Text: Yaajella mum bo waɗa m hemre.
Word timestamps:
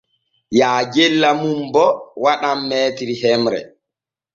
Yaajella 0.59 1.29
mum 1.41 1.59
bo 1.73 1.85
waɗa 2.23 2.49
m 2.67 2.69
hemre. 3.21 3.59